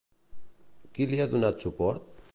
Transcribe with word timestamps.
Qui 0.95 1.07
li 1.11 1.21
ha 1.25 1.29
donat 1.37 1.67
suport? 1.67 2.13